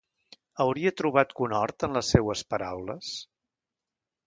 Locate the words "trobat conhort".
1.01-1.87